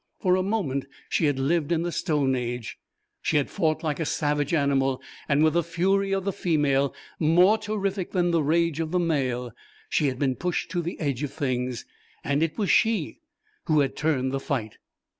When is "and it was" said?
12.23-12.71